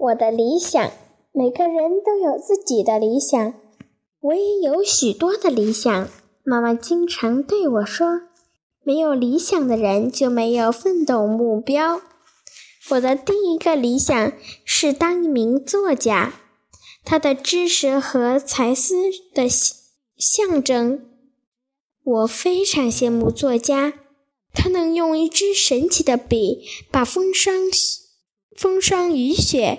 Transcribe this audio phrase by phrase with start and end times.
[0.00, 0.90] 我的理想。
[1.32, 3.54] 每个人都有自己的理想，
[4.20, 6.08] 我也有许多的理想。
[6.42, 8.22] 妈妈经常对我说
[8.82, 12.00] ：“没有理想的人就没有奋斗目标。”
[12.90, 14.32] 我的第一个理想
[14.64, 16.32] 是当一名作家，
[17.04, 18.94] 他的知识和才思
[19.34, 19.46] 的
[20.16, 21.06] 象征。
[22.02, 23.92] 我非常羡慕作家，
[24.52, 27.70] 他能用一支神奇的笔，把风霜、
[28.56, 29.78] 风霜雨雪。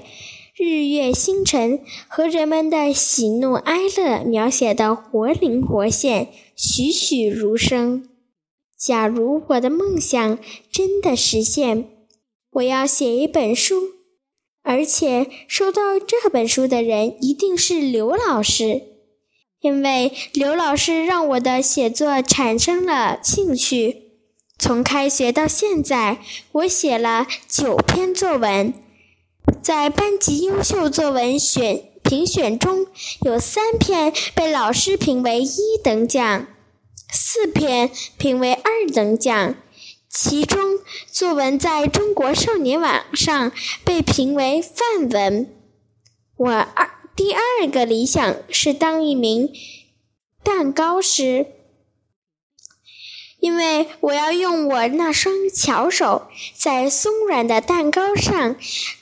[0.58, 8.08] 日月星辰和人们的喜怒哀乐描写的活灵活现、栩栩如生。
[8.78, 10.38] 假如我的梦想
[10.72, 11.90] 真的实现，
[12.52, 13.76] 我要写一本书，
[14.62, 18.82] 而且收到这本书的人一定是刘老师，
[19.62, 24.01] 因为刘老师让我的写作产生了兴趣。
[24.62, 26.20] 从开学到现在，
[26.52, 28.72] 我写了九篇作文。
[29.64, 32.86] 在班级优秀作文选评选中，
[33.24, 36.46] 有三篇被老师评为一等奖，
[37.12, 39.56] 四篇评为二等奖。
[40.08, 40.78] 其中，
[41.12, 43.52] 作文在中国少年网上
[43.84, 45.50] 被评为范文。
[46.38, 49.52] 我二第二个理想是当一名
[50.44, 51.48] 蛋糕师。
[53.42, 58.56] 因为我要用我那双巧手，在松软的蛋糕上，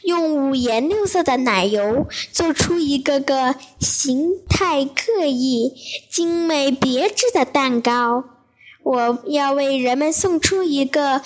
[0.03, 5.73] 用五颜六色的奶油做出一个个形态各异、
[6.09, 8.23] 精美别致的蛋糕。
[8.81, 11.21] 我要为人们送出一个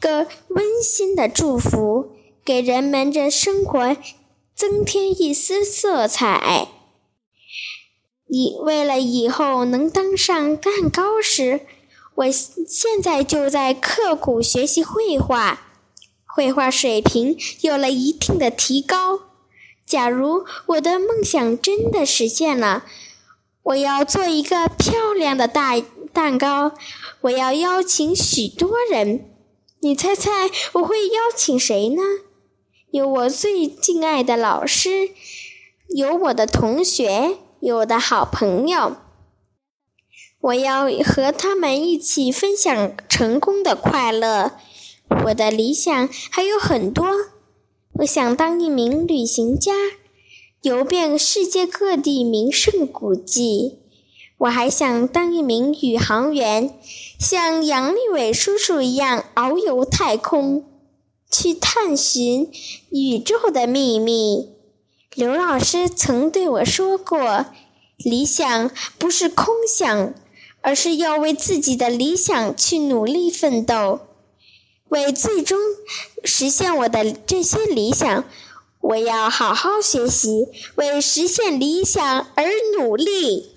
[0.00, 3.96] 个温馨的祝福，给人们的生活
[4.56, 6.66] 增添一丝色彩。
[8.26, 11.60] 以为了以后能当上蛋糕师。
[12.16, 15.60] 我现在就在刻苦学习绘画，
[16.24, 19.20] 绘画水平有了一定的提高。
[19.84, 22.84] 假如我的梦想真的实现了，
[23.62, 25.80] 我要做一个漂亮的大
[26.12, 26.72] 蛋糕，
[27.20, 29.30] 我要邀请许多人。
[29.80, 32.02] 你猜猜我会邀请谁呢？
[32.90, 35.10] 有我最敬爱的老师，
[35.94, 38.96] 有我的同学，有我的好朋友。
[40.46, 44.52] 我要和他们一起分享成功的快乐。
[45.24, 47.08] 我的理想还有很多。
[47.94, 49.72] 我想当一名旅行家，
[50.62, 53.80] 游遍世界各地名胜古迹。
[54.38, 56.78] 我还想当一名宇航员，
[57.18, 60.64] 像杨利伟叔叔一样遨游太空，
[61.28, 62.52] 去探寻
[62.90, 64.50] 宇宙的秘密。
[65.14, 67.46] 刘老师曾对我说过
[67.98, 70.14] ：“理想不是空想。”
[70.66, 74.00] 而是要为自己的理想去努力奋斗，
[74.88, 75.56] 为最终
[76.24, 78.24] 实现我的这些理想，
[78.80, 82.46] 我要好好学习，为实现理想而
[82.76, 83.52] 努力。